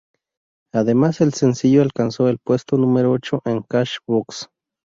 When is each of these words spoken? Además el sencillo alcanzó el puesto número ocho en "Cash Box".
Además 0.73 1.21
el 1.21 1.31
sencillo 1.35 1.83
alcanzó 1.83 2.27
el 2.27 2.39
puesto 2.39 2.75
número 2.75 3.11
ocho 3.11 3.43
en 3.45 3.61
"Cash 3.61 3.97
Box". 4.07 4.49